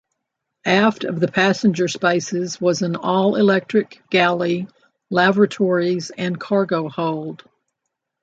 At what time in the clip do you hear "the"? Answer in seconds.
1.19-1.27